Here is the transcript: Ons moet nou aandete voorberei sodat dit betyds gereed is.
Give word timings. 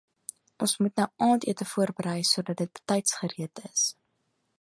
Ons 0.65 0.77
moet 0.77 0.95
nou 0.95 1.07
aandete 1.25 1.67
voorberei 1.73 2.23
sodat 2.31 2.57
dit 2.63 2.71
betyds 2.81 3.15
gereed 3.21 3.63
is. 3.71 3.85